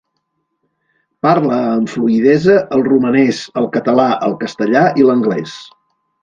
[1.27, 5.55] Parla amb fluïdesa el romanès, el català, el castellà i l'anglès.